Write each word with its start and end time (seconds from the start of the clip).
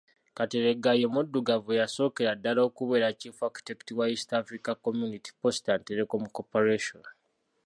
Kateregga 0.37 0.91
ye 0.99 1.07
muddugavu 1.13 1.69
eyasookera 1.75 2.31
ddala 2.37 2.61
okubeera 2.67 3.15
Chief 3.19 3.37
Architect 3.47 3.87
wa 3.97 4.05
East 4.13 4.29
Africa 4.41 4.71
Community 4.85 5.31
Post 5.41 5.63
& 5.75 5.85
Telecom 5.87 6.23
Corporation. 6.37 7.01